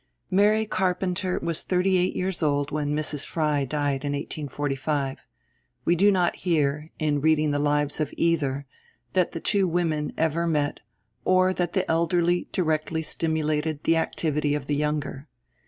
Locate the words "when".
2.71-2.95